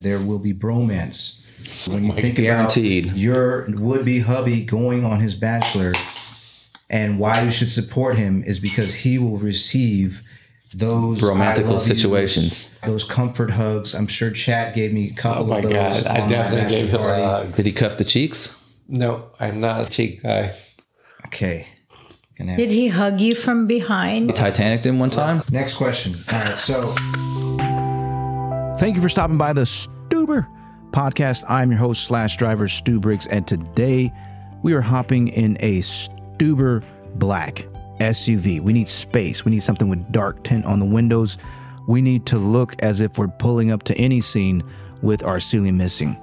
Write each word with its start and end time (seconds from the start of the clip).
there 0.00 0.18
will 0.20 0.38
be 0.38 0.52
bromance. 0.54 1.40
When 1.88 2.04
you 2.04 2.12
think 2.12 2.36
Guaranteed. 2.36 3.06
about 3.06 3.16
your 3.16 3.66
would-be 3.70 4.20
hubby 4.20 4.62
going 4.62 5.04
on 5.04 5.20
his 5.20 5.34
bachelor, 5.34 5.94
and 6.90 7.18
why 7.18 7.42
you 7.42 7.50
should 7.50 7.70
support 7.70 8.16
him 8.16 8.42
is 8.44 8.58
because 8.58 8.94
he 8.94 9.18
will 9.18 9.38
receive 9.38 10.22
those 10.74 11.20
Romantical 11.22 11.58
I 11.70 11.76
love 11.76 11.88
yous, 11.88 12.00
situations. 12.00 12.70
those 12.84 13.04
comfort 13.04 13.50
hugs. 13.50 13.94
I'm 13.94 14.06
sure 14.06 14.30
Chat 14.30 14.74
gave 14.74 14.92
me 14.92 15.10
a 15.10 15.14
couple 15.14 15.44
Oh 15.44 15.46
my 15.46 15.56
of 15.58 15.62
those. 15.64 15.72
God, 15.72 16.06
I 16.06 16.20
on 16.20 16.20
my 16.22 16.28
definitely 16.28 16.70
gave 16.76 16.90
bachelor 16.92 16.98
him 16.98 17.18
a 17.18 17.24
party. 17.24 17.46
hug. 17.46 17.54
Did 17.56 17.66
he 17.66 17.72
cuff 17.72 17.96
the 17.98 18.04
cheeks? 18.04 18.56
No, 18.88 19.24
I'm 19.40 19.60
not 19.60 19.86
a 19.86 19.90
cheek 19.90 20.22
guy. 20.22 20.54
Okay. 21.26 21.66
Did 22.38 22.70
he 22.70 22.88
hug 22.88 23.20
you 23.20 23.34
from 23.34 23.66
behind? 23.66 24.36
Titanic 24.36 24.80
him 24.82 24.98
one 24.98 25.08
time? 25.10 25.42
Next 25.50 25.74
question. 25.74 26.16
All 26.30 26.38
right, 26.38 26.48
so 26.58 26.94
Thank 28.78 28.94
you 28.94 29.00
for 29.00 29.08
stopping 29.08 29.38
by 29.38 29.54
the 29.54 29.62
Stuber 29.62 30.46
podcast. 30.90 31.44
I'm 31.48 31.70
your 31.70 31.80
host 31.80 32.04
slash 32.04 32.36
driver 32.36 32.68
Stu 32.68 33.00
Briggs, 33.00 33.26
and 33.26 33.46
today 33.46 34.12
we 34.62 34.74
are 34.74 34.82
hopping 34.82 35.28
in 35.28 35.56
a 35.60 35.78
Stuber 35.80 36.84
Black 37.14 37.66
SUV. 38.00 38.60
We 38.60 38.74
need 38.74 38.88
space. 38.88 39.46
We 39.46 39.50
need 39.50 39.62
something 39.62 39.88
with 39.88 40.12
dark 40.12 40.44
tint 40.44 40.66
on 40.66 40.78
the 40.78 40.84
windows. 40.84 41.38
We 41.88 42.02
need 42.02 42.26
to 42.26 42.36
look 42.36 42.74
as 42.82 43.00
if 43.00 43.16
we're 43.16 43.28
pulling 43.28 43.70
up 43.70 43.84
to 43.84 43.94
any 43.94 44.20
scene 44.20 44.62
with 45.00 45.22
our 45.22 45.40
ceiling 45.40 45.78
missing. 45.78 46.14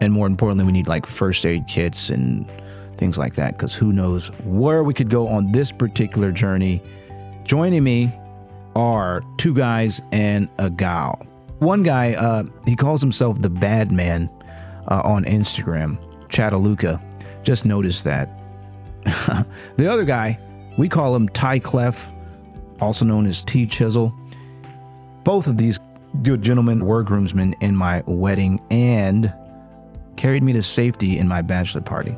And 0.00 0.12
more 0.12 0.28
importantly, 0.28 0.66
we 0.66 0.72
need 0.72 0.86
like 0.86 1.04
first 1.04 1.44
aid 1.44 1.66
kits 1.66 2.10
and 2.10 2.48
things 2.96 3.18
like 3.18 3.34
that 3.34 3.54
because 3.54 3.74
who 3.74 3.92
knows 3.92 4.28
where 4.44 4.84
we 4.84 4.94
could 4.94 5.10
go 5.10 5.26
on 5.26 5.50
this 5.50 5.72
particular 5.72 6.30
journey. 6.30 6.80
Joining 7.42 7.82
me 7.82 8.14
are 8.76 9.24
two 9.36 9.52
guys 9.52 10.00
and 10.12 10.48
a 10.58 10.70
gal. 10.70 11.26
One 11.60 11.82
guy, 11.82 12.14
uh, 12.14 12.44
he 12.66 12.74
calls 12.74 13.00
himself 13.02 13.40
the 13.40 13.50
Bad 13.50 13.92
Man 13.92 14.30
uh, 14.88 15.02
on 15.04 15.24
Instagram, 15.24 15.98
Chattanooga. 16.28 17.02
Just 17.42 17.66
noticed 17.66 18.04
that. 18.04 18.30
the 19.76 19.86
other 19.86 20.04
guy, 20.04 20.38
we 20.78 20.88
call 20.88 21.14
him 21.14 21.28
Ty 21.28 21.58
Clef, 21.58 22.10
also 22.80 23.04
known 23.04 23.26
as 23.26 23.42
T 23.42 23.66
Chisel. 23.66 24.14
Both 25.22 25.46
of 25.46 25.58
these 25.58 25.78
good 26.22 26.40
gentlemen 26.40 26.86
were 26.86 27.02
groomsmen 27.02 27.54
in 27.60 27.76
my 27.76 28.02
wedding 28.06 28.60
and 28.70 29.32
carried 30.16 30.42
me 30.42 30.54
to 30.54 30.62
safety 30.62 31.18
in 31.18 31.28
my 31.28 31.42
bachelor 31.42 31.82
party. 31.82 32.16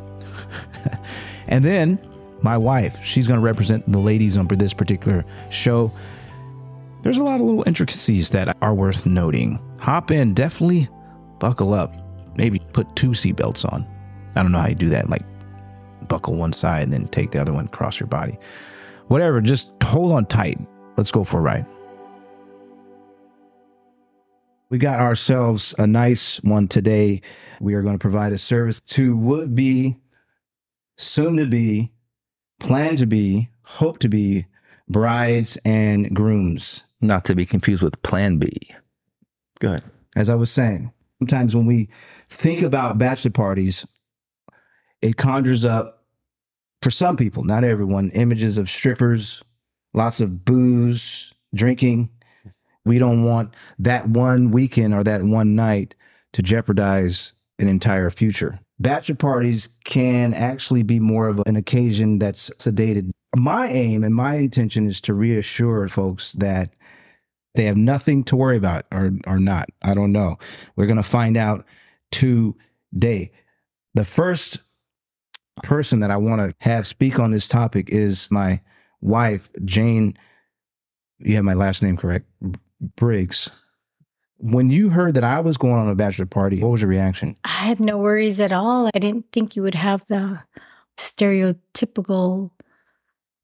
and 1.48 1.64
then 1.64 1.98
my 2.42 2.56
wife, 2.56 3.04
she's 3.04 3.26
going 3.26 3.38
to 3.38 3.44
represent 3.44 3.90
the 3.90 3.98
ladies 3.98 4.36
on 4.36 4.46
this 4.46 4.72
particular 4.72 5.24
show. 5.50 5.92
There's 7.02 7.18
a 7.18 7.22
lot 7.22 7.40
of 7.40 7.46
little 7.46 7.64
intricacies 7.66 8.30
that 8.30 8.56
are 8.62 8.74
worth 8.74 9.06
noting. 9.06 9.60
Hop 9.80 10.12
in, 10.12 10.34
definitely 10.34 10.88
buckle 11.40 11.74
up. 11.74 11.92
Maybe 12.36 12.60
put 12.72 12.94
two 12.94 13.10
seatbelts 13.10 13.70
on. 13.72 13.86
I 14.36 14.42
don't 14.42 14.52
know 14.52 14.60
how 14.60 14.68
you 14.68 14.76
do 14.76 14.88
that, 14.90 15.10
like 15.10 15.24
buckle 16.08 16.36
one 16.36 16.52
side 16.52 16.84
and 16.84 16.92
then 16.92 17.08
take 17.08 17.32
the 17.32 17.40
other 17.40 17.52
one 17.52 17.66
across 17.66 17.98
your 17.98 18.06
body. 18.06 18.38
Whatever, 19.08 19.40
just 19.40 19.72
hold 19.82 20.12
on 20.12 20.26
tight. 20.26 20.58
Let's 20.96 21.10
go 21.10 21.24
for 21.24 21.38
a 21.38 21.42
ride. 21.42 21.66
We 24.70 24.78
got 24.78 25.00
ourselves 25.00 25.74
a 25.78 25.86
nice 25.86 26.36
one 26.44 26.68
today. 26.68 27.20
We 27.60 27.74
are 27.74 27.82
going 27.82 27.94
to 27.94 27.98
provide 27.98 28.32
a 28.32 28.38
service 28.38 28.80
to 28.80 29.16
would 29.16 29.54
be, 29.54 29.96
soon 30.96 31.36
to 31.36 31.46
be, 31.46 31.92
plan 32.60 32.96
to 32.96 33.06
be, 33.06 33.50
hope 33.64 33.98
to 33.98 34.08
be 34.08 34.46
brides 34.88 35.58
and 35.64 36.14
grooms. 36.14 36.84
Not 37.02 37.24
to 37.26 37.34
be 37.34 37.44
confused 37.44 37.82
with 37.82 38.00
Plan 38.02 38.38
B. 38.38 38.50
Good. 39.60 39.82
As 40.14 40.30
I 40.30 40.36
was 40.36 40.50
saying, 40.50 40.92
sometimes 41.18 41.54
when 41.54 41.66
we 41.66 41.88
think 42.28 42.62
about 42.62 42.98
bachelor 42.98 43.32
parties, 43.32 43.84
it 45.02 45.16
conjures 45.16 45.64
up, 45.64 46.04
for 46.80 46.90
some 46.90 47.16
people, 47.16 47.44
not 47.44 47.64
everyone, 47.64 48.10
images 48.10 48.56
of 48.56 48.70
strippers, 48.70 49.42
lots 49.94 50.20
of 50.20 50.44
booze, 50.44 51.32
drinking. 51.54 52.08
We 52.84 52.98
don't 52.98 53.24
want 53.24 53.54
that 53.78 54.08
one 54.08 54.50
weekend 54.50 54.94
or 54.94 55.04
that 55.04 55.22
one 55.22 55.54
night 55.54 55.94
to 56.32 56.42
jeopardize 56.42 57.32
an 57.58 57.68
entire 57.68 58.10
future. 58.10 58.58
Bachelor 58.78 59.14
parties 59.16 59.68
can 59.84 60.34
actually 60.34 60.82
be 60.82 60.98
more 60.98 61.28
of 61.28 61.40
an 61.46 61.56
occasion 61.56 62.18
that's 62.18 62.50
sedated. 62.58 63.10
My 63.34 63.68
aim 63.68 64.04
and 64.04 64.14
my 64.14 64.36
intention 64.36 64.86
is 64.86 65.00
to 65.02 65.14
reassure 65.14 65.88
folks 65.88 66.32
that 66.34 66.70
they 67.54 67.64
have 67.64 67.76
nothing 67.76 68.24
to 68.24 68.36
worry 68.36 68.56
about 68.56 68.86
or 68.92 69.12
or 69.26 69.38
not. 69.38 69.68
I 69.82 69.94
don't 69.94 70.12
know. 70.12 70.38
We're 70.76 70.86
going 70.86 70.96
to 70.96 71.02
find 71.02 71.36
out 71.36 71.64
today. 72.10 73.30
The 73.94 74.04
first 74.04 74.60
person 75.62 76.00
that 76.00 76.10
I 76.10 76.16
want 76.16 76.40
to 76.40 76.54
have 76.66 76.86
speak 76.86 77.18
on 77.18 77.30
this 77.30 77.46
topic 77.48 77.90
is 77.90 78.30
my 78.30 78.60
wife, 79.00 79.48
Jane. 79.64 80.16
You 81.18 81.36
have 81.36 81.44
my 81.44 81.54
last 81.54 81.82
name 81.82 81.96
correct, 81.96 82.26
Briggs. 82.96 83.50
When 84.38 84.70
you 84.70 84.88
heard 84.88 85.14
that 85.14 85.24
I 85.24 85.40
was 85.40 85.56
going 85.56 85.74
on 85.74 85.88
a 85.88 85.94
bachelor 85.94 86.26
party, 86.26 86.60
what 86.60 86.72
was 86.72 86.80
your 86.80 86.90
reaction? 86.90 87.36
I 87.44 87.48
had 87.48 87.78
no 87.78 87.98
worries 87.98 88.40
at 88.40 88.52
all. 88.52 88.88
I 88.92 88.98
didn't 88.98 89.26
think 89.30 89.54
you 89.54 89.62
would 89.62 89.76
have 89.76 90.04
the 90.08 90.40
stereotypical 90.96 92.50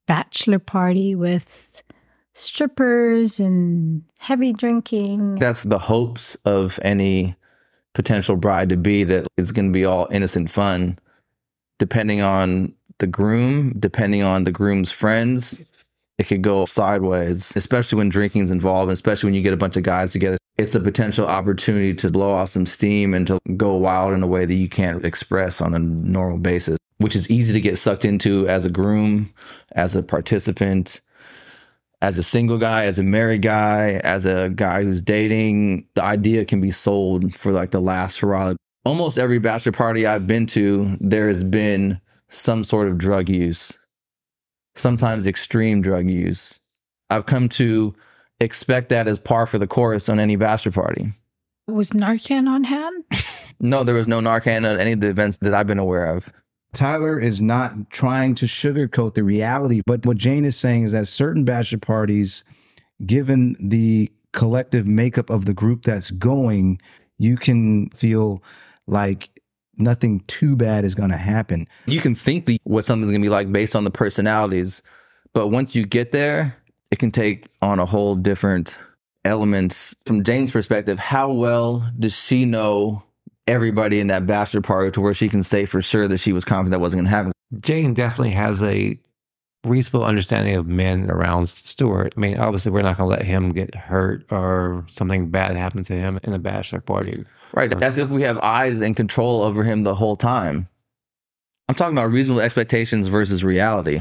bachelor 0.09 0.59
party 0.59 1.15
with 1.15 1.83
strippers 2.35 3.39
and 3.39 4.03
heavy 4.19 4.53
drinking. 4.53 5.37
That's 5.37 5.63
the 5.63 5.79
hopes 5.79 6.37
of 6.45 6.81
any 6.83 7.37
potential 7.95 8.37
bride 8.37 8.71
to 8.71 8.77
be 8.77 9.05
that 9.05 9.27
it's 9.37 9.53
going 9.53 9.67
to 9.67 9.73
be 9.73 9.85
all 9.85 10.09
innocent 10.11 10.51
fun. 10.51 10.99
Depending 11.79 12.23
on 12.23 12.75
the 12.99 13.07
groom, 13.07 13.73
depending 13.79 14.23
on 14.23 14.45
the 14.45 14.51
groom's 14.51 14.91
friends, 14.91 15.57
it 16.19 16.27
could 16.27 16.43
go 16.43 16.65
sideways, 16.65 17.53
especially 17.55 17.99
when 17.99 18.09
drinking's 18.09 18.51
involved, 18.51 18.91
especially 18.91 19.29
when 19.29 19.35
you 19.35 19.43
get 19.43 19.53
a 19.53 19.59
bunch 19.59 19.77
of 19.77 19.85
guys 19.85 20.13
together. 20.13 20.39
It's 20.59 20.75
a 20.75 20.81
potential 20.81 21.27
opportunity 21.27 21.95
to 21.95 22.11
blow 22.11 22.33
off 22.33 22.51
some 22.51 22.67
steam 22.67 23.15
and 23.15 23.27
to 23.29 23.39
go 23.57 23.77
wild 23.77 24.13
in 24.13 24.23
a 24.23 24.27
way 24.27 24.45
that 24.45 24.55
you 24.55 24.69
can't 24.69 25.05
express 25.05 25.61
on 25.61 25.73
a 25.75 25.79
normal 25.79 26.39
basis, 26.39 26.77
which 26.99 27.15
is 27.15 27.31
easy 27.31 27.53
to 27.53 27.61
get 27.61 27.79
sucked 27.79 28.05
into 28.05 28.49
as 28.49 28.65
a 28.65 28.71
groom, 28.71 29.33
as 29.73 29.95
a 29.95 30.03
participant, 30.03 31.01
as 32.03 32.19
a 32.19 32.23
single 32.23 32.59
guy, 32.59 32.87
as 32.87 32.99
a 32.99 33.05
married 33.05 33.43
guy, 33.43 34.01
as 34.03 34.27
a 34.27 34.51
guy 34.55 34.83
who's 34.83 35.01
dating. 35.01 35.87
The 35.95 36.03
idea 36.03 36.45
can 36.45 36.61
be 36.61 36.73
sold 36.73 37.35
for 37.35 37.53
like 37.53 37.71
the 37.71 37.81
last 37.81 38.19
hurrah. 38.19 38.55
Almost 38.85 39.19
every 39.19 39.39
bachelor 39.39 39.73
party 39.73 40.07
I've 40.07 40.27
been 40.27 40.47
to, 40.49 40.97
there 41.01 41.29
has 41.29 41.45
been 41.45 42.01
some 42.29 42.65
sort 42.65 42.89
of 42.89 42.99
drug 42.99 43.29
use 43.29 43.73
sometimes 44.79 45.27
extreme 45.27 45.83
drug 45.83 46.09
use. 46.09 46.59
I've 47.11 47.27
come 47.27 47.49
to 47.51 47.95
expect 48.41 48.89
that 48.91 49.09
as 49.09 49.19
par 49.19 49.47
for 49.47 49.59
the 49.59 49.67
course 49.67 50.09
on 50.09 50.21
any 50.21 50.37
bachelor 50.37 50.73
party. 50.73 51.13
Was 51.67 51.91
Narcan 51.91 52.49
on 52.49 52.65
hand? 52.65 53.05
No, 53.61 53.83
there 53.83 53.97
was 53.97 54.07
no 54.07 54.21
Narcan 54.21 54.65
at 54.65 54.79
any 54.79 54.93
of 54.93 55.01
the 55.01 55.09
events 55.09 55.39
that 55.39 55.53
I've 55.53 55.67
been 55.67 55.81
aware 55.81 56.07
of. 56.07 56.33
Tyler 56.73 57.19
is 57.19 57.41
not 57.41 57.91
trying 57.91 58.37
to 58.37 58.47
sugarcoat 58.47 59.15
the 59.15 59.25
reality, 59.25 59.83
but 59.85 60.07
what 60.07 60.17
Jane 60.17 60.45
is 60.45 60.57
saying 60.57 60.85
is 60.85 60.93
that 60.93 61.09
certain 61.09 61.45
bachelor 61.45 61.79
parties, 61.79 62.45
given 63.05 63.57
the 63.59 64.13
collective 64.33 64.87
makeup 64.87 65.29
of 65.29 65.45
the 65.45 65.55
group 65.55 65.83
that's 65.83 66.13
going, 66.13 66.81
you 67.17 67.37
can 67.37 67.91
feel 67.91 68.43
like 68.87 69.31
nothing 69.77 70.21
too 70.29 70.55
bad 70.55 70.85
is 70.85 70.95
going 70.95 71.11
to 71.11 71.17
happen. 71.17 71.67
You 71.87 72.01
can 72.01 72.15
think 72.15 72.47
the, 72.47 72.61
what 72.65 72.85
something's 72.85 73.11
going 73.11 73.21
to 73.21 73.25
be 73.25 73.31
like 73.31 73.51
based 73.51 73.75
on 73.75 73.85
the 73.85 73.91
personalities, 73.91 74.83
but 75.33 75.49
once 75.49 75.75
you 75.75 75.87
get 75.87 76.13
there, 76.13 76.57
it 76.91 76.99
can 76.99 77.11
take 77.11 77.47
on 77.63 77.79
a 77.79 77.87
whole 77.87 78.15
different 78.15 78.77
elements. 79.25 79.95
From 80.07 80.25
Jane's 80.25 80.51
perspective, 80.51 80.99
how 80.99 81.31
well 81.31 81.91
does 81.99 82.15
she 82.15 82.45
know 82.45 83.03
everybody 83.47 84.01
in 84.01 84.09
that 84.09 84.27
bachelor 84.27 84.61
party 84.61 84.91
to 84.93 85.01
where 85.01 85.15
she 85.15 85.29
can 85.29 85.43
say 85.43 85.65
for 85.65 85.81
sure 85.81 86.09
that 86.09 86.19
she 86.19 86.33
was 86.33 86.45
confident 86.45 86.73
that 86.73 86.81
wasn't 86.81 86.99
going 86.99 87.05
to 87.07 87.11
happen? 87.11 87.33
Jane 87.61 87.95
definitely 87.95 88.33
has 88.33 88.63
a 88.63 88.99
reasonable 89.65 90.05
understanding 90.05 90.55
of 90.55 90.67
men 90.67 91.11
around 91.11 91.49
Stuart. 91.49 92.15
I 92.17 92.21
mean, 92.21 92.39
obviously, 92.39 92.71
we're 92.73 92.83
not 92.83 92.99
going 92.99 93.11
to 93.11 93.17
let 93.17 93.27
him 93.27 93.53
get 93.53 93.75
hurt 93.75 94.31
or 94.31 94.85
something 94.89 95.31
bad 95.31 95.57
happen 95.57 95.83
to 95.85 95.95
him 95.95 96.21
in 96.23 96.33
a 96.33 96.39
bachelor 96.39 96.81
party. 96.81 97.25
Right. 97.53 97.77
That's 97.77 97.97
if 97.97 98.11
we 98.11 98.23
have 98.23 98.39
eyes 98.39 98.81
and 98.81 98.95
control 98.95 99.43
over 99.43 99.65
him 99.65 99.83
the 99.83 99.95
whole 99.95 100.17
time. 100.17 100.69
I'm 101.69 101.75
talking 101.75 101.97
about 101.97 102.11
reasonable 102.11 102.41
expectations 102.41 103.09
versus 103.09 103.45
reality. 103.45 104.01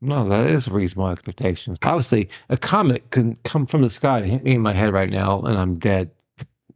No, 0.00 0.28
that 0.28 0.48
is 0.50 0.68
reasonable 0.68 1.08
expectations. 1.08 1.78
Obviously, 1.82 2.28
a 2.48 2.56
comet 2.56 3.10
can 3.10 3.36
come 3.44 3.66
from 3.66 3.82
the 3.82 3.90
sky 3.90 4.22
hit 4.22 4.44
me 4.44 4.54
in 4.54 4.60
my 4.60 4.72
head 4.72 4.92
right 4.92 5.10
now, 5.10 5.40
and 5.40 5.58
I'm 5.58 5.78
dead. 5.78 6.10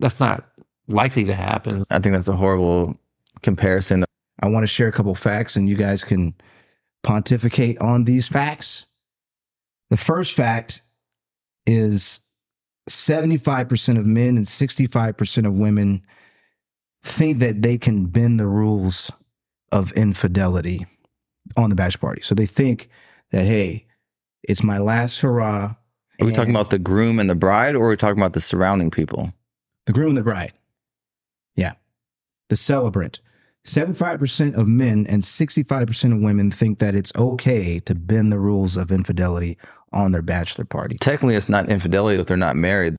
That's 0.00 0.18
not 0.18 0.44
likely 0.88 1.24
to 1.24 1.34
happen. 1.34 1.84
I 1.90 2.00
think 2.00 2.14
that's 2.14 2.28
a 2.28 2.36
horrible 2.36 2.98
comparison. 3.42 4.04
I 4.42 4.48
want 4.48 4.64
to 4.64 4.68
share 4.68 4.88
a 4.88 4.92
couple 4.92 5.14
facts 5.14 5.56
and 5.56 5.68
you 5.68 5.76
guys 5.76 6.02
can 6.02 6.34
pontificate 7.02 7.78
on 7.78 8.04
these 8.04 8.28
facts. 8.28 8.86
The 9.90 9.96
first 9.96 10.32
fact 10.32 10.82
is 11.66 12.20
75% 12.88 13.98
of 13.98 14.06
men 14.06 14.36
and 14.36 14.46
65% 14.46 15.46
of 15.46 15.56
women 15.56 16.02
think 17.02 17.38
that 17.38 17.62
they 17.62 17.78
can 17.78 18.06
bend 18.06 18.40
the 18.40 18.46
rules 18.46 19.10
of 19.70 19.92
infidelity 19.92 20.86
on 21.56 21.70
the 21.70 21.76
bachelor 21.76 22.00
party. 22.00 22.22
So 22.22 22.34
they 22.34 22.46
think 22.46 22.88
that, 23.32 23.44
hey, 23.44 23.86
it's 24.42 24.62
my 24.62 24.78
last 24.78 25.20
hurrah. 25.20 25.74
Are 26.20 26.26
we 26.26 26.32
talking 26.32 26.54
about 26.54 26.70
the 26.70 26.78
groom 26.78 27.18
and 27.18 27.28
the 27.28 27.34
bride, 27.34 27.74
or 27.74 27.86
are 27.86 27.90
we 27.90 27.96
talking 27.96 28.20
about 28.20 28.32
the 28.34 28.40
surrounding 28.40 28.90
people? 28.90 29.32
the 29.86 29.92
groom 29.92 30.10
and 30.10 30.16
the 30.16 30.22
bride? 30.22 30.52
Yeah. 31.56 31.72
The 32.48 32.56
celebrant. 32.56 33.20
75% 33.64 34.54
of 34.54 34.66
men 34.66 35.06
and 35.08 35.22
65% 35.22 36.12
of 36.12 36.20
women 36.20 36.50
think 36.50 36.78
that 36.78 36.94
it's 36.94 37.12
okay 37.16 37.78
to 37.80 37.94
bend 37.94 38.32
the 38.32 38.38
rules 38.38 38.76
of 38.76 38.90
infidelity 38.90 39.56
on 39.92 40.12
their 40.12 40.22
bachelor 40.22 40.64
party. 40.64 40.96
Technically, 40.98 41.36
it's 41.36 41.48
not 41.48 41.68
infidelity 41.68 42.20
if 42.20 42.26
they're 42.26 42.36
not 42.36 42.56
married. 42.56 42.94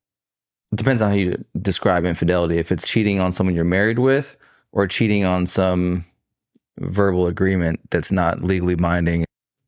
It 0.72 0.76
depends 0.76 1.02
on 1.02 1.12
how 1.12 1.16
you 1.16 1.44
describe 1.62 2.06
infidelity. 2.06 2.58
If 2.58 2.72
it's 2.72 2.88
cheating 2.88 3.20
on 3.20 3.32
someone 3.32 3.56
you're 3.56 3.66
married 3.66 4.00
with, 4.00 4.38
or 4.72 4.88
cheating 4.88 5.24
on 5.24 5.46
some 5.46 6.06
verbal 6.80 7.28
agreement 7.28 7.80
that's 7.92 8.12
not 8.12 8.42
legally 8.42 8.76
binding. 8.76 9.26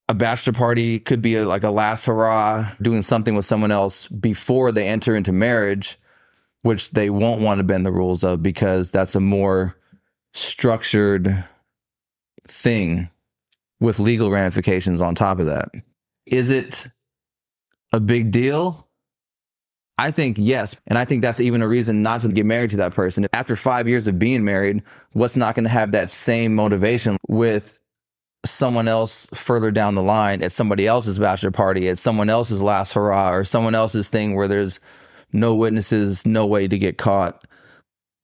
A 0.07 0.13
bachelor 0.13 0.53
party 0.53 0.99
could 0.99 1.21
be 1.21 1.35
a, 1.35 1.47
like 1.47 1.63
a 1.63 1.71
last 1.71 2.05
hurrah, 2.05 2.71
doing 2.81 3.01
something 3.01 3.35
with 3.35 3.45
someone 3.45 3.71
else 3.71 4.07
before 4.07 4.71
they 4.71 4.87
enter 4.87 5.15
into 5.15 5.31
marriage, 5.31 5.97
which 6.61 6.91
they 6.91 7.09
won't 7.09 7.41
want 7.41 7.57
to 7.57 7.63
bend 7.63 7.85
the 7.85 7.91
rules 7.91 8.23
of 8.23 8.43
because 8.43 8.91
that's 8.91 9.15
a 9.15 9.19
more 9.19 9.75
structured 10.33 11.43
thing 12.47 13.09
with 13.79 13.99
legal 13.99 14.29
ramifications 14.29 15.01
on 15.01 15.15
top 15.15 15.39
of 15.39 15.47
that. 15.47 15.69
Is 16.25 16.49
it 16.51 16.87
a 17.91 17.99
big 17.99 18.31
deal? 18.31 18.87
I 19.97 20.11
think 20.11 20.37
yes. 20.39 20.75
And 20.87 20.97
I 20.97 21.05
think 21.05 21.21
that's 21.21 21.39
even 21.39 21.61
a 21.61 21.67
reason 21.67 22.03
not 22.03 22.21
to 22.21 22.27
get 22.27 22.45
married 22.45 22.71
to 22.71 22.77
that 22.77 22.93
person. 22.93 23.27
After 23.33 23.55
five 23.55 23.87
years 23.87 24.07
of 24.07 24.19
being 24.19 24.43
married, 24.43 24.83
what's 25.13 25.35
not 25.35 25.55
going 25.55 25.63
to 25.63 25.69
have 25.69 25.91
that 25.91 26.11
same 26.11 26.53
motivation 26.53 27.17
with 27.27 27.79
someone 28.49 28.87
else 28.87 29.27
further 29.33 29.71
down 29.71 29.95
the 29.95 30.01
line 30.01 30.43
at 30.43 30.51
somebody 30.51 30.87
else's 30.87 31.19
bachelor 31.19 31.51
party, 31.51 31.87
at 31.89 31.99
someone 31.99 32.29
else's 32.29 32.61
last 32.61 32.93
hurrah, 32.93 33.31
or 33.31 33.43
someone 33.43 33.75
else's 33.75 34.07
thing 34.07 34.35
where 34.35 34.47
there's 34.47 34.79
no 35.33 35.55
witnesses, 35.55 36.25
no 36.25 36.45
way 36.45 36.67
to 36.67 36.77
get 36.77 36.97
caught? 36.97 37.45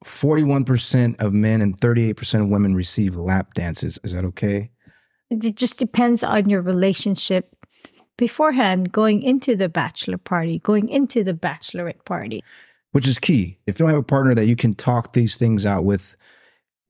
41% 0.05 1.19
of 1.19 1.33
men 1.33 1.61
and 1.61 1.77
38% 1.77 2.41
of 2.41 2.49
women 2.49 2.73
receive 2.75 3.15
lap 3.15 3.53
dances. 3.53 3.99
Is 4.03 4.13
that 4.13 4.25
okay? 4.25 4.71
It 5.29 5.55
just 5.55 5.77
depends 5.77 6.23
on 6.23 6.49
your 6.49 6.61
relationship 6.61 7.55
beforehand, 8.17 8.91
going 8.91 9.21
into 9.23 9.55
the 9.55 9.69
bachelor 9.69 10.17
party, 10.17 10.59
going 10.59 10.89
into 10.89 11.23
the 11.23 11.33
bachelorette 11.33 12.03
party. 12.05 12.43
Which 12.91 13.07
is 13.07 13.17
key. 13.17 13.57
If 13.65 13.79
you 13.79 13.85
don't 13.85 13.89
have 13.89 13.99
a 13.99 14.03
partner 14.03 14.35
that 14.35 14.45
you 14.45 14.55
can 14.55 14.73
talk 14.73 15.13
these 15.13 15.35
things 15.35 15.65
out 15.65 15.85
with 15.85 16.17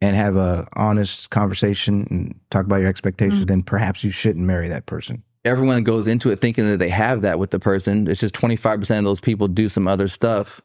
and 0.02 0.16
have 0.16 0.36
a 0.36 0.68
honest 0.76 1.30
conversation 1.30 2.08
and 2.10 2.40
talk 2.50 2.66
about 2.66 2.78
your 2.78 2.90
expectations, 2.90 3.44
Mm. 3.46 3.48
then 3.48 3.64
perhaps 3.64 4.04
you 4.04 4.12
shouldn't 4.12 4.46
marry 4.46 4.68
that 4.68 4.86
person. 4.88 5.24
Everyone 5.46 5.84
goes 5.84 6.08
into 6.08 6.30
it 6.30 6.40
thinking 6.40 6.66
that 6.68 6.78
they 6.78 6.90
have 6.90 7.22
that 7.22 7.40
with 7.40 7.52
the 7.52 7.60
person. 7.60 8.08
It's 8.08 8.20
just 8.20 8.34
25% 8.34 9.00
of 9.00 9.04
those 9.06 9.20
people 9.20 9.48
do 9.48 9.70
some 9.70 9.88
other 9.88 10.08
stuff. 10.08 10.62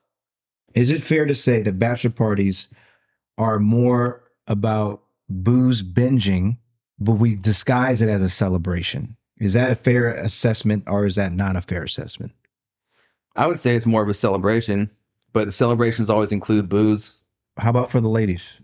Is 0.75 0.91
it 0.91 1.03
fair 1.03 1.25
to 1.27 1.35
say 1.35 1.63
that 1.63 1.79
bachelor 1.79 2.11
parties 2.11 2.69
are 3.39 3.59
more 3.59 4.23
about 4.47 5.03
booze 5.29 5.83
binging, 5.83 6.59
but 6.99 7.13
we 7.13 7.35
disguise 7.35 8.03
it 8.03 8.09
as 8.09 8.23
a 8.23 8.29
celebration? 8.29 9.17
Is 9.39 9.53
that 9.55 9.71
a 9.71 9.75
fair 9.75 10.09
assessment 10.09 10.85
or 10.87 11.05
is 11.07 11.17
that 11.17 11.33
not 11.33 11.57
a 11.57 11.61
fair 11.63 11.83
assessment? 11.83 12.33
I 13.35 13.47
would 13.47 13.59
say 13.59 13.77
it's 13.77 13.87
more 13.87 14.03
of 14.03 14.09
a 14.09 14.15
celebration, 14.15 14.91
but 15.33 15.45
the 15.47 15.53
celebrations 15.53 16.09
always 16.09 16.33
include 16.33 16.69
booze. 16.71 17.23
How 17.59 17.71
about 17.71 17.91
for 17.91 18.01
the 18.01 18.09
ladies 18.09 18.61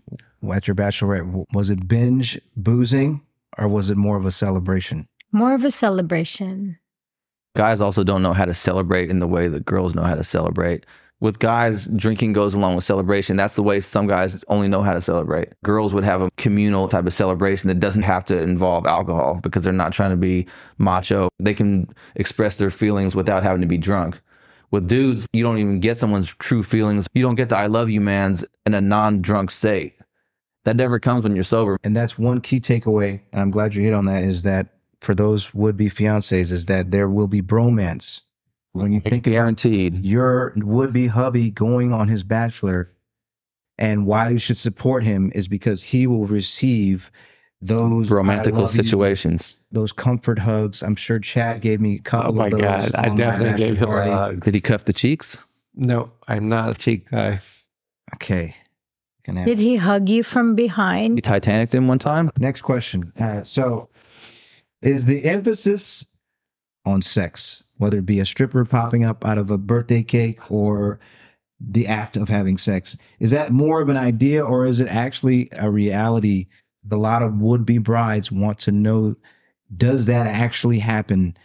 at 0.51 0.67
your 0.67 0.75
bachelorette? 0.75 1.45
Was 1.53 1.69
it 1.69 1.87
binge 1.87 2.39
boozing 2.55 3.21
or 3.57 3.67
was 3.67 3.89
it 3.89 3.97
more 3.97 4.17
of 4.17 4.25
a 4.25 4.31
celebration? 4.31 5.07
More 5.31 5.53
of 5.53 5.63
a 5.63 5.71
celebration. 5.71 6.77
Guys 7.55 7.81
also 7.81 8.03
don't 8.03 8.23
know 8.23 8.33
how 8.33 8.45
to 8.45 8.53
celebrate 8.53 9.09
in 9.09 9.19
the 9.19 9.27
way 9.27 9.47
that 9.47 9.65
girls 9.65 9.93
know 9.93 10.03
how 10.03 10.15
to 10.15 10.23
celebrate. 10.23 10.85
With 11.19 11.39
guys, 11.39 11.87
drinking 11.95 12.33
goes 12.33 12.53
along 12.53 12.75
with 12.75 12.83
celebration. 12.83 13.37
That's 13.37 13.55
the 13.55 13.63
way 13.63 13.79
some 13.79 14.07
guys 14.07 14.43
only 14.49 14.67
know 14.67 14.81
how 14.81 14.93
to 14.93 14.99
celebrate. 14.99 15.49
Girls 15.63 15.93
would 15.93 16.03
have 16.03 16.21
a 16.21 16.29
communal 16.35 16.89
type 16.89 17.05
of 17.05 17.13
celebration 17.13 17.69
that 17.69 17.79
doesn't 17.79 18.03
have 18.03 18.25
to 18.25 18.37
involve 18.41 18.85
alcohol 18.85 19.39
because 19.41 19.63
they're 19.63 19.71
not 19.71 19.93
trying 19.93 20.09
to 20.09 20.17
be 20.17 20.47
macho. 20.79 21.29
They 21.39 21.53
can 21.53 21.87
express 22.15 22.57
their 22.57 22.71
feelings 22.71 23.15
without 23.15 23.43
having 23.43 23.61
to 23.61 23.67
be 23.67 23.77
drunk. 23.77 24.19
With 24.71 24.89
dudes, 24.89 25.27
you 25.31 25.43
don't 25.43 25.59
even 25.59 25.79
get 25.79 25.99
someone's 25.99 26.27
true 26.39 26.63
feelings. 26.63 27.07
You 27.13 27.21
don't 27.21 27.35
get 27.35 27.49
the 27.49 27.57
I 27.57 27.67
love 27.67 27.89
you 27.89 28.01
man's 28.01 28.43
in 28.65 28.73
a 28.73 28.81
non 28.81 29.21
drunk 29.21 29.51
state. 29.51 29.93
That 30.65 30.75
never 30.75 30.99
comes 30.99 31.23
when 31.23 31.35
you're 31.35 31.43
sober. 31.43 31.77
And 31.83 31.95
that's 31.95 32.17
one 32.17 32.39
key 32.41 32.59
takeaway. 32.59 33.21
And 33.31 33.41
I'm 33.41 33.51
glad 33.51 33.75
you 33.75 33.81
hit 33.81 33.93
on 33.93 34.05
that 34.05 34.23
is 34.23 34.43
that 34.43 34.67
for 35.01 35.13
those 35.13 35.53
would 35.53 35.75
be 35.75 35.89
fiancés, 35.89 36.51
is 36.51 36.65
that 36.65 36.91
there 36.91 37.09
will 37.09 37.27
be 37.27 37.41
bromance. 37.41 38.21
When 38.71 38.91
you 38.91 39.01
think 39.01 39.27
about 39.27 39.33
Guaranteed. 39.35 40.03
your 40.05 40.53
would 40.55 40.93
be 40.93 41.07
hubby 41.07 41.49
going 41.51 41.93
on 41.93 42.07
his 42.07 42.23
bachelor 42.23 42.89
and 43.77 44.07
why 44.07 44.29
you 44.29 44.39
should 44.39 44.57
support 44.57 45.03
him 45.03 45.31
is 45.35 45.47
because 45.47 45.83
he 45.83 46.07
will 46.07 46.25
receive 46.25 47.11
those 47.61 48.11
I 48.11 48.15
Romantical 48.15 48.61
love 48.63 48.75
you, 48.75 48.83
situations. 48.83 49.57
those 49.71 49.93
comfort 49.93 50.39
hugs. 50.39 50.81
I'm 50.81 50.95
sure 50.95 51.19
Chat 51.19 51.61
gave 51.61 51.81
me 51.81 51.95
a 51.95 51.99
couple 51.99 52.31
Oh 52.31 52.35
my 52.35 52.45
of 52.47 52.51
those. 52.53 52.61
God. 52.61 52.95
I 52.95 53.09
on 53.09 53.15
definitely 53.15 53.57
gave 53.63 53.77
him 53.77 53.89
a 53.89 54.11
hug. 54.11 54.39
Did 54.41 54.55
he 54.55 54.61
cuff 54.61 54.85
the 54.85 54.93
cheeks? 54.93 55.37
No, 55.75 56.11
I'm 56.27 56.49
not 56.49 56.71
a 56.71 56.73
cheek 56.75 57.09
guy. 57.11 57.41
Okay. 58.15 58.55
Gonna 59.25 59.45
Did 59.45 59.59
he 59.59 59.77
hug 59.77 60.09
you 60.09 60.23
from 60.23 60.51
He 60.51 60.63
behind? 60.63 61.23
Titanic 61.23 61.71
him 61.73 61.87
one 61.87 61.99
time? 61.99 62.29
Next 62.37 62.61
question. 62.61 63.13
Uh, 63.19 63.43
so, 63.43 63.89
is 64.81 65.05
the 65.05 65.23
emphasis 65.23 66.05
on 66.85 67.01
sex, 67.01 67.63
whether 67.77 67.99
it 67.99 68.05
be 68.05 68.19
a 68.19 68.25
stripper 68.25 68.65
popping 68.65 69.05
up 69.05 69.25
out 69.25 69.37
of 69.37 69.49
a 69.49 69.57
birthday 69.57 70.03
cake 70.03 70.51
or 70.51 70.99
the 71.59 71.87
act 71.87 72.17
of 72.17 72.27
having 72.27 72.57
sex, 72.57 72.97
is 73.19 73.31
that 73.31 73.51
more 73.51 73.81
of 73.81 73.87
an 73.87 73.95
idea 73.95 74.43
or 74.43 74.65
is 74.65 74.81
it 74.81 74.87
actually 74.89 75.49
a 75.57 75.71
reality? 75.71 76.47
A 76.91 76.97
lot 76.97 77.21
of 77.21 77.39
would 77.39 77.65
be 77.65 77.77
brides 77.77 78.29
want 78.31 78.57
to 78.59 78.71
know 78.71 79.15
does 79.75 80.05
that 80.05 80.27
actually 80.27 80.79
happen? 80.79 81.37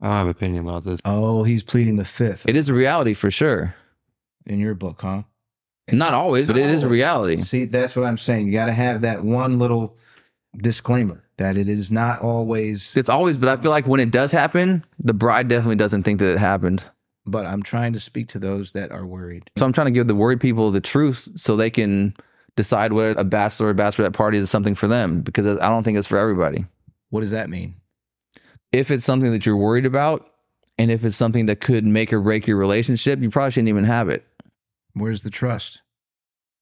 I 0.00 0.06
don't 0.06 0.14
have 0.14 0.26
an 0.26 0.30
opinion 0.30 0.68
about 0.68 0.84
this. 0.84 1.00
Oh, 1.04 1.42
he's 1.42 1.62
pleading 1.62 1.96
the 1.96 2.04
fifth 2.04 2.48
It 2.48 2.56
is 2.56 2.68
a 2.68 2.74
reality 2.74 3.14
for 3.14 3.30
sure. 3.30 3.74
in 4.46 4.60
your 4.60 4.74
book, 4.74 5.00
huh? 5.02 5.24
Not 5.92 6.14
always, 6.14 6.46
but 6.46 6.56
it 6.56 6.70
is 6.70 6.82
a 6.82 6.88
reality. 6.88 7.36
See, 7.36 7.66
that's 7.66 7.94
what 7.94 8.06
I'm 8.06 8.18
saying. 8.18 8.46
You 8.46 8.52
got 8.52 8.66
to 8.66 8.72
have 8.72 9.02
that 9.02 9.22
one 9.22 9.58
little 9.58 9.96
disclaimer 10.56 11.22
that 11.36 11.56
it 11.56 11.68
is 11.68 11.90
not 11.90 12.22
always 12.22 12.96
It's 12.96 13.08
always, 13.08 13.36
but 13.36 13.48
I 13.48 13.56
feel 13.56 13.70
like 13.70 13.86
when 13.86 14.00
it 14.00 14.10
does 14.10 14.30
happen, 14.30 14.84
the 14.98 15.12
bride 15.12 15.48
definitely 15.48 15.76
doesn't 15.76 16.04
think 16.04 16.20
that 16.20 16.32
it 16.32 16.38
happened. 16.38 16.82
but 17.26 17.44
I'm 17.46 17.62
trying 17.62 17.92
to 17.94 18.00
speak 18.00 18.28
to 18.28 18.38
those 18.38 18.72
that 18.72 18.92
are 18.92 19.04
worried. 19.06 19.50
So 19.56 19.64
I'm 19.66 19.72
trying 19.72 19.86
to 19.86 19.90
give 19.90 20.06
the 20.06 20.14
worried 20.14 20.40
people 20.40 20.70
the 20.70 20.80
truth 20.80 21.28
so 21.36 21.56
they 21.56 21.70
can 21.70 22.14
decide 22.56 22.92
whether 22.92 23.18
a 23.18 23.24
bachelor 23.24 23.68
or 23.68 23.74
bachelorette 23.74 24.12
party 24.12 24.38
is 24.38 24.50
something 24.50 24.74
for 24.74 24.86
them 24.86 25.22
because 25.22 25.46
I 25.58 25.68
don't 25.68 25.82
think 25.82 25.98
it's 25.98 26.06
for 26.06 26.18
everybody. 26.18 26.66
What 27.10 27.20
does 27.20 27.30
that 27.32 27.50
mean? 27.50 27.74
If 28.72 28.90
it's 28.90 29.04
something 29.04 29.32
that 29.32 29.44
you're 29.46 29.56
worried 29.56 29.86
about 29.86 30.28
and 30.78 30.90
if 30.90 31.04
it's 31.04 31.16
something 31.16 31.46
that 31.46 31.60
could 31.60 31.84
make 31.84 32.12
or 32.12 32.20
break 32.20 32.46
your 32.46 32.56
relationship, 32.58 33.20
you 33.20 33.30
probably 33.30 33.50
shouldn't 33.52 33.68
even 33.68 33.84
have 33.84 34.08
it. 34.08 34.24
Where's 34.94 35.22
the 35.22 35.30
trust? 35.30 35.82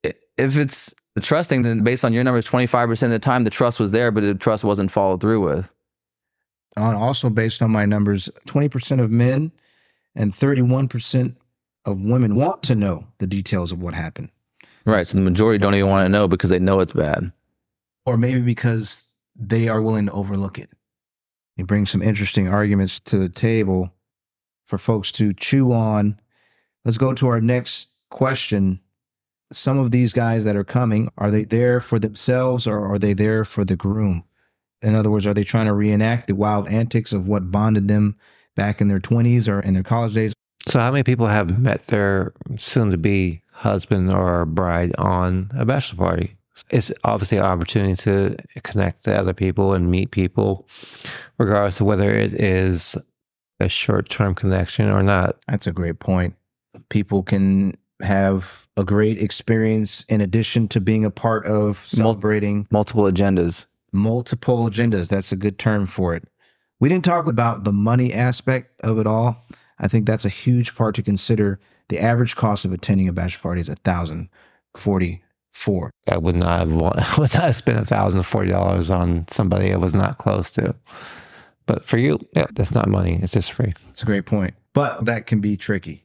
If 0.03 0.57
it's 0.57 0.93
the 1.15 1.21
trust 1.21 1.51
thing, 1.51 1.63
then 1.63 1.85
based 1.85 2.05
on 2.05 2.13
your 2.13 2.25
numbers, 2.25 2.47
25% 2.47 3.03
of 3.03 3.11
the 3.11 3.19
time 3.19 3.45
the 3.45 3.51
trust 3.51 3.79
was 3.79 3.91
there, 3.91 4.11
but 4.11 4.23
the 4.23 4.35
trust 4.35 4.65
wasn't 4.65 4.91
followed 4.91 5.21
through 5.21 5.41
with. 5.41 5.73
On 6.77 6.95
also 6.95 7.29
based 7.29 7.63
on 7.63 7.71
my 7.71 7.85
numbers, 7.85 8.31
20% 8.47 9.01
of 9.01 9.11
men 9.11 9.53
and 10.15 10.33
31% 10.33 11.37
of 11.85 12.03
women 12.03 12.35
want 12.35 12.63
to 12.65 12.75
know 12.75 13.07
the 13.19 13.27
details 13.27 13.73
of 13.73 13.83
what 13.83 13.93
happened. 13.95 14.31
Right. 14.87 15.07
So 15.07 15.19
the 15.19 15.25
majority 15.25 15.59
don't 15.59 15.75
even 15.75 15.91
want 15.91 16.07
to 16.07 16.09
know 16.09 16.27
because 16.27 16.51
they 16.51 16.59
know 16.59 16.81
it's 16.81 16.93
bad. 16.93 17.31
Or 18.07 18.17
maybe 18.17 18.41
because 18.41 19.11
they 19.37 19.69
are 19.69 19.83
willing 19.83 20.07
to 20.07 20.13
overlook 20.13 20.59
it. 20.59 20.71
You 21.57 21.67
bring 21.67 21.87
some 21.87 22.03
interesting 22.03 22.49
arguments 22.49 22.99
to 23.01 23.19
the 23.19 23.29
table 23.29 23.93
for 24.67 24.79
folks 24.79 25.13
to 25.13 25.33
chew 25.35 25.73
on. 25.73 26.19
Let's 26.85 26.99
go 26.99 27.13
to 27.13 27.29
our 27.29 27.41
next 27.41 27.89
question. 28.13 28.81
Some 29.51 29.79
of 29.79 29.91
these 29.91 30.13
guys 30.13 30.45
that 30.45 30.57
are 30.57 30.65
coming, 30.65 31.11
are 31.19 31.31
they 31.31 31.45
there 31.45 31.81
for 31.81 31.99
themselves 31.99 32.67
or 32.67 32.87
are 32.87 32.99
they 32.99 33.13
there 33.13 33.45
for 33.45 33.65
the 33.65 33.77
groom? 33.77 34.25
In 34.83 34.95
other 34.95 35.11
words, 35.11 35.27
are 35.27 35.35
they 35.35 35.45
trying 35.45 35.67
to 35.67 35.75
reenact 35.75 36.27
the 36.27 36.35
wild 36.35 36.69
antics 36.69 37.13
of 37.13 37.27
what 37.27 37.51
bonded 37.51 37.89
them 37.89 38.17
back 38.55 38.81
in 38.81 38.89
their 38.89 39.01
20s 39.01 39.49
or 39.49 39.61
in 39.61 39.75
their 39.75 39.83
college 39.83 40.15
days? 40.15 40.33
So, 40.69 40.79
how 40.79 40.93
many 40.93 41.03
people 41.03 41.27
have 41.27 41.59
met 41.59 41.87
their 41.87 42.33
soon 42.57 42.91
to 42.93 42.99
be 42.99 43.43
husband 43.51 44.13
or 44.13 44.45
bride 44.47 44.95
on 44.97 45.51
a 45.55 45.65
bachelor 45.65 45.99
party? 45.99 46.37
It's 46.71 46.93
obviously 47.05 47.39
an 47.39 47.45
opportunity 47.45 47.97
to 48.03 48.37
connect 48.63 49.05
to 49.05 49.17
other 49.19 49.33
people 49.35 49.73
and 49.73 49.91
meet 49.91 50.13
people, 50.13 50.69
regardless 51.39 51.81
of 51.81 51.87
whether 51.87 52.11
it 52.11 52.35
is 52.35 52.97
a 53.61 53.69
short 53.69 54.09
term 54.09 54.35
connection 54.35 54.89
or 54.89 55.03
not. 55.03 55.37
That's 55.49 55.67
a 55.67 55.73
great 55.73 55.99
point. 55.99 56.35
People 56.89 57.23
can 57.23 57.77
have 58.03 58.67
a 58.77 58.85
great 58.85 59.19
experience 59.21 60.05
in 60.09 60.21
addition 60.21 60.69
to 60.69 60.81
being 60.81 61.05
a 61.05 61.11
part 61.11 61.47
of 61.47 61.85
celebrating 61.87 62.67
Multiple 62.71 63.05
agendas. 63.05 63.67
multiple 63.93 64.69
agendas. 64.69 65.09
That's 65.09 65.33
a 65.33 65.37
good 65.37 65.59
term 65.59 65.87
for 65.87 66.15
it. 66.15 66.25
We 66.81 66.89
didn't 66.89 67.05
talk 67.05 67.27
about 67.27 67.65
the 67.65 67.73
money 67.73 68.13
aspect 68.13 68.81
of 68.83 68.99
it 68.99 69.07
all. 69.07 69.45
I 69.79 69.89
think 69.89 70.07
that's 70.07 70.25
a 70.25 70.29
huge 70.31 70.75
part 70.75 70.95
to 70.97 71.03
consider. 71.03 71.61
The 71.89 71.99
average 71.99 72.35
cost 72.37 72.65
of 72.65 72.73
attending 72.73 73.09
a 73.09 73.13
bachelor 73.13 73.43
party 73.43 73.61
is 73.61 73.69
a 73.69 73.75
thousand 73.75 74.29
forty-four. 74.75 75.91
I 76.09 76.17
would 76.19 76.37
not 76.37 76.59
have 76.61 76.73
want, 76.73 76.97
would 77.19 77.35
not 77.35 77.43
have 77.45 77.57
spent 77.57 77.79
a 77.79 77.85
thousand 77.85 78.23
forty 78.25 78.51
dollars 78.51 78.91
on 78.91 79.27
somebody 79.31 79.73
I 79.73 79.77
was 79.77 79.95
not 79.95 80.19
close 80.19 80.51
to. 80.53 80.75
But 81.67 81.85
for 81.85 81.97
you, 81.99 82.19
yeah, 82.35 82.47
that's 82.53 82.73
not 82.73 82.89
money. 82.89 83.19
It's 83.23 83.33
just 83.33 83.53
free. 83.53 83.73
It's 83.91 84.03
a 84.03 84.07
great 84.07 84.27
point, 84.27 84.55
but 84.73 85.05
that 85.05 85.27
can 85.27 85.41
be 85.41 85.57
tricky. 85.57 86.02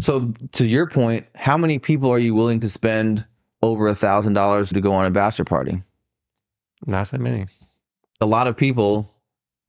So 0.00 0.32
to 0.52 0.66
your 0.66 0.86
point, 0.86 1.26
how 1.34 1.56
many 1.56 1.78
people 1.78 2.10
are 2.10 2.18
you 2.18 2.34
willing 2.34 2.60
to 2.60 2.68
spend 2.68 3.24
over 3.62 3.88
a 3.88 3.94
thousand 3.94 4.34
dollars 4.34 4.70
to 4.70 4.80
go 4.80 4.92
on 4.92 5.06
a 5.06 5.10
bachelor 5.10 5.44
party? 5.44 5.82
Not 6.86 7.10
that 7.10 7.20
many. 7.20 7.46
A 8.20 8.26
lot 8.26 8.46
of 8.46 8.56
people 8.56 9.12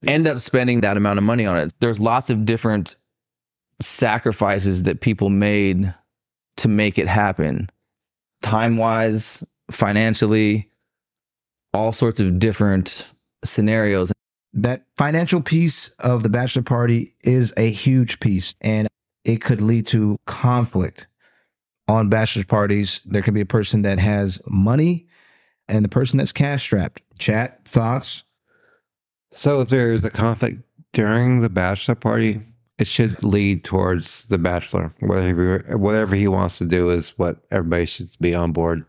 end 0.05 0.27
up 0.27 0.39
spending 0.39 0.81
that 0.81 0.97
amount 0.97 1.17
of 1.17 1.23
money 1.23 1.45
on 1.45 1.57
it. 1.57 1.73
There's 1.79 1.99
lots 1.99 2.29
of 2.29 2.45
different 2.45 2.95
sacrifices 3.81 4.83
that 4.83 5.01
people 5.01 5.29
made 5.29 5.93
to 6.57 6.67
make 6.67 6.97
it 6.97 7.07
happen. 7.07 7.69
Time 8.41 8.77
wise, 8.77 9.43
financially, 9.71 10.69
all 11.73 11.91
sorts 11.91 12.19
of 12.19 12.39
different 12.39 13.05
scenarios. 13.43 14.11
That 14.53 14.85
financial 14.97 15.41
piece 15.41 15.89
of 15.99 16.23
the 16.23 16.29
bachelor 16.29 16.63
party 16.63 17.13
is 17.23 17.53
a 17.57 17.69
huge 17.69 18.19
piece, 18.19 18.55
and 18.61 18.87
it 19.33 19.41
could 19.41 19.61
lead 19.61 19.85
to 19.87 20.17
conflict 20.25 21.07
on 21.87 22.09
bachelor 22.09 22.43
parties. 22.43 23.01
There 23.05 23.21
could 23.21 23.33
be 23.33 23.41
a 23.41 23.45
person 23.45 23.83
that 23.83 23.99
has 23.99 24.41
money 24.47 25.07
and 25.67 25.85
the 25.85 25.89
person 25.89 26.17
that's 26.17 26.31
cash 26.31 26.63
strapped. 26.63 27.01
Chat, 27.19 27.65
thoughts? 27.65 28.23
So 29.31 29.61
if 29.61 29.69
there's 29.69 30.03
a 30.03 30.09
conflict 30.09 30.63
during 30.93 31.41
the 31.41 31.49
bachelor 31.49 31.95
party, 31.95 32.41
it 32.79 32.87
should 32.87 33.23
lead 33.23 33.63
towards 33.63 34.25
the 34.27 34.37
bachelor. 34.37 34.93
Whatever 34.99 35.77
whatever 35.77 36.15
he 36.15 36.27
wants 36.27 36.57
to 36.59 36.65
do 36.65 36.89
is 36.89 37.09
what 37.17 37.37
everybody 37.51 37.85
should 37.85 38.09
be 38.19 38.33
on 38.33 38.51
board. 38.51 38.85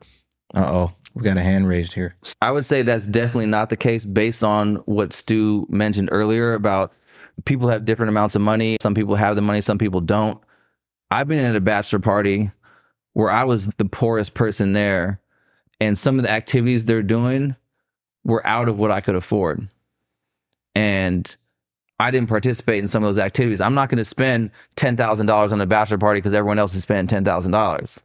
Uh 0.54 0.64
oh, 0.64 0.92
we 1.14 1.23
got 1.23 1.37
a 1.37 1.42
hand 1.42 1.68
raised 1.68 1.92
here. 1.92 2.14
I 2.40 2.50
would 2.50 2.64
say 2.64 2.82
that's 2.82 3.06
definitely 3.06 3.47
not 3.47 3.68
the 3.68 3.76
case 3.76 4.04
based 4.04 4.42
on 4.42 4.76
what 4.87 5.12
Stu 5.12 5.66
mentioned 5.68 6.09
earlier 6.12 6.54
about 6.54 6.92
people 7.44 7.68
have 7.68 7.85
different 7.85 8.11
amounts 8.11 8.35
of 8.35 8.42
money. 8.42 8.76
Some 8.80 8.94
people 8.94 9.14
have 9.14 9.37
the 9.37 9.42
money, 9.42 9.61
some 9.61 9.78
people 9.78 10.00
don't. 10.00 10.40
I've 11.11 11.28
been 11.28 11.44
at 11.44 11.56
a 11.56 11.61
bachelor 11.61 11.99
party 11.99 12.50
where 13.12 13.30
I 13.30 13.44
was 13.44 13.66
the 13.66 13.85
poorest 13.85 14.35
person 14.35 14.73
there, 14.73 15.20
and 15.80 15.99
some 15.99 16.18
of 16.18 16.23
the 16.23 16.30
activities 16.30 16.85
they're 16.85 17.02
doing 17.02 17.56
were 18.25 18.47
out 18.47 18.68
of 18.68 18.78
what 18.78 18.90
I 18.90 19.00
could 19.00 19.16
afford. 19.16 19.68
And 20.75 21.35
I 21.99 22.11
didn't 22.11 22.28
participate 22.28 22.78
in 22.78 22.88
some 22.88 23.02
of 23.02 23.09
those 23.09 23.23
activities. 23.23 23.61
I'm 23.61 23.75
not 23.75 23.88
going 23.88 23.99
to 23.99 24.04
spend 24.04 24.50
$10,000 24.76 25.52
on 25.52 25.61
a 25.61 25.66
bachelor 25.66 25.99
party 25.99 26.18
because 26.18 26.35
everyone 26.35 26.59
else 26.59 26.75
is 26.75 26.82
spending 26.82 27.25
$10,000. 27.25 27.99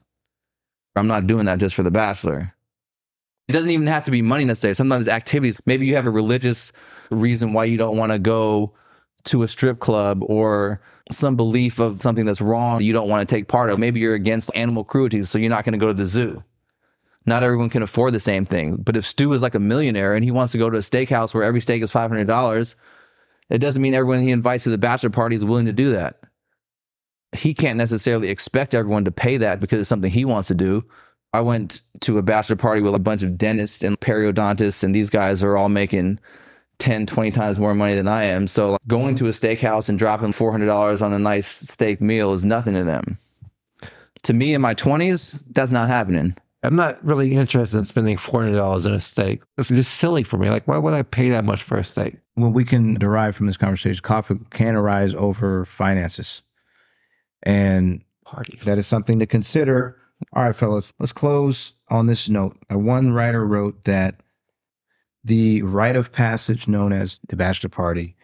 I'm 0.96 1.08
not 1.08 1.28
doing 1.28 1.46
that 1.46 1.60
just 1.60 1.76
for 1.76 1.84
the 1.84 1.92
bachelor. 1.92 2.54
It 3.48 3.54
doesn't 3.54 3.70
even 3.70 3.88
have 3.88 4.06
to 4.06 4.12
be 4.12 4.22
money 4.22 4.46
necessarily. 4.46 4.76
Sometimes 4.76 5.08
activities, 5.08 5.60
maybe 5.66 5.86
you 5.86 5.96
have 5.96 6.08
a 6.08 6.12
religious 6.12 6.72
reason 7.12 7.54
why 7.54 7.66
you 7.66 7.78
don't 7.78 7.98
want 7.98 8.12
to 8.12 8.20
go 8.20 8.74
to 9.26 9.44
a 9.44 9.48
strip 9.48 9.80
club 9.80 10.24
or 10.24 10.82
some 11.12 11.36
belief 11.36 11.80
of 11.80 12.02
something 12.02 12.26
that's 12.26 12.42
wrong 12.42 12.82
you 12.82 12.94
don't 12.94 13.10
want 13.10 13.28
to 13.28 13.36
take 13.36 13.48
part 13.48 13.70
of. 13.70 13.80
Maybe 13.80 14.00
you're 14.00 14.16
against 14.16 14.50
animal 14.56 14.84
cruelty, 14.84 15.24
so 15.26 15.38
you're 15.38 15.50
not 15.50 15.66
going 15.66 15.74
to 15.74 15.80
go 15.80 15.88
to 15.88 15.94
the 15.94 16.06
zoo. 16.06 16.44
Not 17.26 17.44
everyone 17.44 17.70
can 17.70 17.82
afford 17.82 18.14
the 18.14 18.20
same 18.20 18.46
thing. 18.46 18.76
But 18.76 18.96
if 18.96 19.06
Stu 19.06 19.34
is 19.34 19.42
like 19.42 19.56
a 19.56 19.60
millionaire 19.60 20.14
and 20.14 20.24
he 20.24 20.32
wants 20.32 20.52
to 20.52 20.58
go 20.58 20.70
to 20.70 20.78
a 20.78 20.82
steakhouse 20.82 21.34
where 21.34 21.44
every 21.44 21.60
steak 21.60 21.82
is 21.82 21.92
$500, 21.92 22.76
it 23.50 23.58
doesn't 23.58 23.82
mean 23.82 23.94
everyone 23.94 24.22
he 24.22 24.32
invites 24.32 24.64
to 24.66 24.70
the 24.70 24.78
bachelor 24.78 25.10
party 25.10 25.36
is 25.36 25.46
willing 25.46 25.66
to 25.66 25.74
do 25.74 25.92
that. 25.94 26.20
He 27.36 27.54
can't 27.54 27.78
necessarily 27.78 28.30
expect 28.30 28.74
everyone 28.74 29.06
to 29.06 29.12
pay 29.12 29.38
that 29.38 29.60
because 29.60 29.80
it's 29.80 29.90
something 29.90 30.12
he 30.12 30.26
wants 30.26 30.48
to 30.50 30.56
do. 30.56 30.86
I 31.34 31.42
went 31.42 31.82
to 32.02 32.18
a 32.18 32.24
bachelor 32.24 32.56
party 32.56 32.82
with 32.82 32.96
a 32.96 33.00
bunch 33.00 33.22
of 33.22 33.38
dentists 33.38 33.84
and 33.84 34.00
periodontists, 34.00 34.84
and 34.84 34.96
these 34.96 35.10
guys 35.10 35.44
are 35.44 35.58
all 35.58 35.68
making 35.68 36.20
10, 36.80 37.06
20 37.06 37.32
times 37.32 37.58
more 37.58 37.74
money 37.74 37.96
than 37.96 38.08
I 38.08 38.26
am. 38.26 38.48
So 38.48 38.78
going 38.88 39.16
to 39.16 39.28
a 39.28 39.32
steakhouse 39.32 39.90
and 39.90 39.98
dropping 39.98 40.34
$400 40.34 41.02
on 41.02 41.14
a 41.14 41.20
nice 41.20 41.70
steak 41.70 42.02
meal 42.02 42.34
is 42.34 42.44
nothing 42.46 42.74
to 42.74 42.84
them. 42.84 43.18
To 44.24 44.34
me 44.34 44.54
in 44.54 44.62
my 44.62 44.74
20s, 44.74 45.40
that's 45.52 45.72
not 45.72 45.88
happening. 45.88 46.36
I'm 46.64 46.76
not 46.76 47.04
really 47.06 47.36
interested 47.36 47.78
in 47.78 47.86
spending 47.86 48.18
four 48.18 48.42
hundred 48.42 48.58
dollars 48.58 48.86
on 48.88 48.94
a 48.94 49.00
steak. 49.00 49.44
It's 49.58 49.70
just 49.70 49.94
silly 49.96 50.24
for 50.24 50.38
me. 50.38 50.50
Like, 50.50 50.68
why 50.68 50.80
would 50.80 50.96
I 50.96 51.04
pay 51.04 51.30
that 51.30 51.46
much 51.46 51.62
for 51.62 51.78
a 51.78 51.84
steak? 51.84 52.16
What 52.34 52.54
we 52.54 52.66
can 52.66 52.96
derive 52.96 53.36
from 53.36 53.46
this 53.46 53.56
conversation, 53.58 54.02
conflict 54.02 54.50
can 54.50 54.76
arise 54.76 55.14
over 55.14 55.64
finances. 55.66 56.42
And 57.44 58.04
Party. 58.26 58.60
that 58.66 58.80
is 58.80 58.88
something 58.88 59.20
to 59.20 59.28
consider. 59.28 60.00
All 60.34 60.44
right, 60.44 60.56
fellas, 60.56 60.92
let's 61.00 61.12
close 61.12 61.74
on 61.90 62.08
this 62.08 62.28
note. 62.30 62.58
One 62.72 63.14
writer 63.14 63.46
wrote 63.46 63.84
that 63.84 64.22
the 65.26 65.64
rite 65.64 65.96
of 65.96 66.12
passage 66.12 66.68
known 66.68 66.94
as 66.94 67.20
the 67.28 67.36
bachelor 67.36 67.70
party 67.70 68.16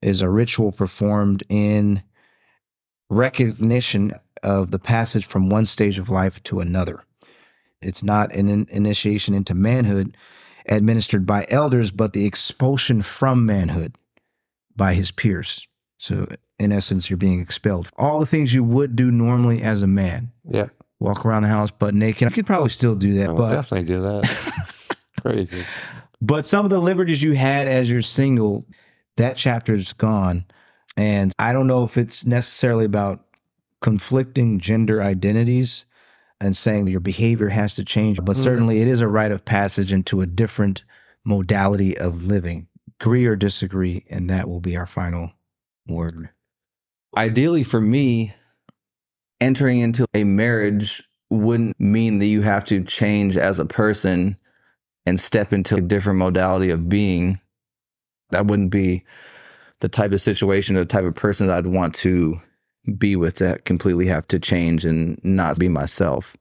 is 0.00 0.22
a 0.22 0.28
ritual 0.28 0.72
performed 0.72 1.42
in 1.48 2.02
recognition 3.10 4.12
of 4.42 4.70
the 4.70 4.78
passage 4.78 5.26
from 5.26 5.48
one 5.48 5.66
stage 5.66 5.98
of 5.98 6.08
life 6.08 6.42
to 6.44 6.60
another. 6.60 7.04
It's 7.82 8.02
not 8.02 8.32
an 8.34 8.48
in- 8.48 8.66
initiation 8.70 9.34
into 9.34 9.54
manhood 9.54 10.16
administered 10.68 11.26
by 11.26 11.46
elders, 11.48 11.90
but 11.90 12.12
the 12.12 12.24
expulsion 12.24 13.02
from 13.02 13.46
manhood 13.46 13.94
by 14.74 14.94
his 14.94 15.10
peers. 15.10 15.68
So, 15.98 16.26
in 16.58 16.72
essence, 16.72 17.08
you're 17.10 17.16
being 17.16 17.40
expelled. 17.40 17.90
All 17.96 18.18
the 18.18 18.26
things 18.26 18.54
you 18.54 18.64
would 18.64 18.96
do 18.96 19.10
normally 19.10 19.62
as 19.62 19.82
a 19.82 19.86
man 19.86 20.32
Yeah, 20.48 20.68
walk 21.00 21.24
around 21.24 21.42
the 21.42 21.48
house 21.48 21.70
butt 21.70 21.94
naked. 21.94 22.22
You 22.28 22.34
could 22.34 22.46
probably 22.46 22.70
still 22.70 22.94
do 22.94 23.14
that, 23.14 23.30
I 23.30 23.34
but 23.34 23.50
definitely 23.52 23.86
do 23.86 24.00
that. 24.00 24.96
Crazy. 25.22 25.64
But 26.20 26.46
some 26.46 26.64
of 26.64 26.70
the 26.70 26.80
liberties 26.80 27.22
you 27.22 27.32
had 27.32 27.68
as 27.68 27.90
you're 27.90 28.02
single, 28.02 28.64
that 29.16 29.36
chapter's 29.36 29.92
gone. 29.92 30.44
And 30.96 31.32
I 31.38 31.52
don't 31.52 31.66
know 31.66 31.84
if 31.84 31.96
it's 31.98 32.24
necessarily 32.24 32.84
about 32.84 33.24
conflicting 33.80 34.58
gender 34.58 35.02
identities 35.02 35.84
and 36.40 36.56
saying 36.56 36.86
your 36.86 37.00
behavior 37.00 37.48
has 37.48 37.74
to 37.76 37.84
change, 37.84 38.18
but 38.22 38.36
Mhm. 38.36 38.42
certainly 38.42 38.80
it 38.80 38.88
is 38.88 39.00
a 39.00 39.08
rite 39.08 39.32
of 39.32 39.44
passage 39.44 39.92
into 39.92 40.20
a 40.20 40.26
different 40.26 40.84
modality 41.24 41.96
of 41.96 42.26
living. 42.26 42.68
Agree 43.00 43.26
or 43.26 43.36
disagree, 43.36 44.04
and 44.10 44.30
that 44.30 44.48
will 44.48 44.60
be 44.60 44.76
our 44.76 44.86
final 44.86 45.32
word. 45.86 46.30
Ideally, 47.16 47.62
for 47.62 47.80
me, 47.80 48.34
entering 49.40 49.80
into 49.80 50.06
a 50.14 50.24
marriage 50.24 51.02
wouldn't 51.30 51.78
mean 51.80 52.18
that 52.20 52.26
you 52.26 52.42
have 52.42 52.64
to 52.64 52.84
change 52.84 53.36
as 53.36 53.58
a 53.58 53.66
person 53.66 54.36
and 55.06 55.20
step 55.20 55.52
into 55.52 55.76
a 55.76 55.80
different 55.80 56.18
modality 56.18 56.70
of 56.70 56.88
being. 56.88 57.40
That 58.30 58.46
wouldn't 58.46 58.70
be 58.70 59.04
the 59.80 59.88
type 59.88 60.12
of 60.12 60.20
situation 60.20 60.76
or 60.76 60.80
the 60.80 60.86
type 60.86 61.04
of 61.04 61.14
person 61.14 61.46
that 61.46 61.58
I'd 61.58 61.66
want 61.66 61.94
to 61.96 62.40
be 62.98 63.16
with 63.16 63.36
that 63.36 63.64
completely 63.64 64.06
have 64.06 64.26
to 64.28 64.38
change 64.38 64.84
and 64.84 65.20
not 65.24 65.58
be 65.58 65.68
myself. 65.68 66.36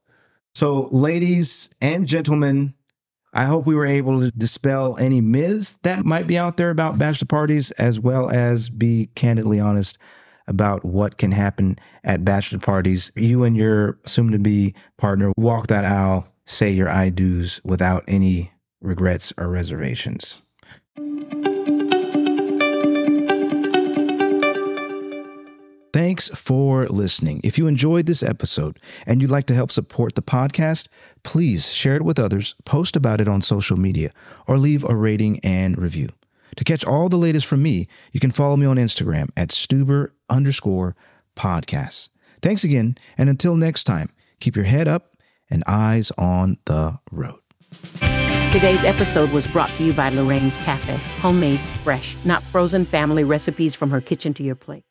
So, 0.54 0.88
ladies 0.92 1.70
and 1.82 2.08
gentlemen, 2.08 2.74
I 3.34 3.44
hope 3.44 3.66
we 3.66 3.76
were 3.76 3.86
able 3.86 4.22
to 4.22 4.32
dispel 4.32 4.98
any 4.98 5.20
myths 5.20 5.76
that 5.84 6.06
might 6.06 6.28
be 6.28 6.38
out 6.38 6.56
there 6.56 6.70
about 6.70 6.98
bachelor 6.98 7.28
parties, 7.28 7.72
as 7.72 8.00
well 8.00 8.30
as 8.30 8.70
be 8.70 9.10
candidly 9.16 9.60
honest 9.60 9.98
about 10.48 10.86
what 10.86 11.18
can 11.18 11.32
happen 11.34 11.78
at 12.04 12.24
bachelor 12.24 12.60
parties. 12.60 13.12
You 13.16 13.44
and 13.44 13.58
your 13.58 14.00
soon 14.06 14.32
to 14.32 14.40
be 14.40 14.74
partner 14.98 15.34
walk 15.36 15.68
that 15.68 15.84
aisle, 15.84 16.28
say 16.46 16.72
your 16.72 16.90
I 16.90 17.10
do's 17.10 17.60
without 17.66 18.06
any 18.08 18.54
regrets 18.86 19.34
or 19.38 19.50
reservations. 19.50 20.42
Thanks 25.96 26.28
for 26.28 26.86
listening. 26.88 27.40
If 27.44 27.58
you 27.58 27.68
enjoyed 27.68 28.06
this 28.06 28.22
episode 28.22 28.80
and 29.08 29.22
you'd 29.22 29.32
like 29.32 29.46
to 29.46 29.54
help 29.54 29.72
support 29.72 30.16
the 30.16 30.22
podcast, 30.22 30.90
please 31.24 31.74
share 31.74 31.96
it 31.96 32.02
with 32.02 32.20
others, 32.20 32.54
post 32.66 32.98
about 32.98 33.22
it 33.22 33.30
on 33.30 33.42
social 33.42 33.78
media, 33.78 34.12
or 34.46 34.58
leave 34.58 34.84
a 34.84 34.94
rating 34.94 35.40
and 35.40 35.78
review. 35.78 36.10
To 36.58 36.66
catch 36.66 36.84
all 36.84 37.08
the 37.08 37.18
latest 37.18 37.46
from 37.46 37.64
me, 37.64 37.88
you 38.12 38.20
can 38.20 38.32
follow 38.32 38.58
me 38.58 38.66
on 38.66 38.76
Instagram 38.76 39.30
at 39.38 39.50
Stuber 39.50 40.10
underscore 40.30 40.98
podcasts. 41.36 42.10
Thanks 42.42 42.66
again, 42.66 42.98
and 43.18 43.30
until 43.30 43.56
next 43.56 43.86
time, 43.86 44.10
keep 44.42 44.58
your 44.58 44.66
head 44.66 44.90
up 44.90 45.16
and 45.50 45.64
eyes 45.66 46.12
on 46.18 46.58
the 46.66 47.00
road. 47.10 48.25
Today's 48.56 48.86
episode 48.86 49.32
was 49.32 49.48
brought 49.48 49.70
to 49.72 49.84
you 49.84 49.92
by 49.92 50.08
Lorraine's 50.08 50.56
Cafe. 50.56 50.96
Homemade, 51.20 51.60
fresh, 51.84 52.16
not 52.24 52.42
frozen 52.42 52.86
family 52.86 53.26
recipes 53.26 53.76
from 53.76 53.92
her 53.92 54.00
kitchen 54.00 54.34
to 54.34 54.44
your 54.44 54.56
plate. 54.56 54.85